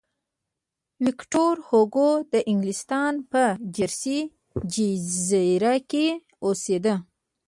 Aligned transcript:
ویکتور 1.05 1.53
هوګو 1.67 2.11
د 2.33 2.35
انګلستان 2.51 3.13
په 3.31 3.41
جرسي 3.75 4.19
جزیره 4.73 5.75
کې 5.91 6.07
اوسېده. 6.45 6.95